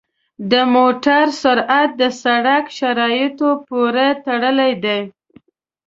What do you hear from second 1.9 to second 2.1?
د